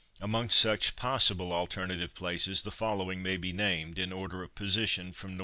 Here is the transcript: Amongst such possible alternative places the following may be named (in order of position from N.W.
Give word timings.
Amongst 0.19 0.57
such 0.59 0.95
possible 0.95 1.53
alternative 1.53 2.15
places 2.15 2.63
the 2.63 2.71
following 2.71 3.21
may 3.21 3.37
be 3.37 3.53
named 3.53 3.99
(in 3.99 4.11
order 4.11 4.41
of 4.41 4.55
position 4.55 5.11
from 5.13 5.33
N.W. 5.33 5.39